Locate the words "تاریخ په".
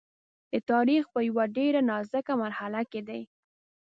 0.71-1.19